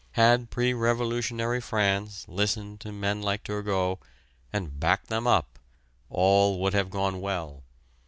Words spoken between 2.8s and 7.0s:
men like Turgot and backed them up all would have